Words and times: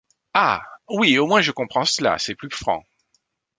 Ah! 0.33 0.63
oui, 0.89 1.19
au 1.19 1.27
moins 1.27 1.41
je 1.41 1.51
comprends 1.51 1.85
cela, 1.85 2.17
c’est 2.17 2.33
plus 2.33 2.49
franc. 2.49 2.83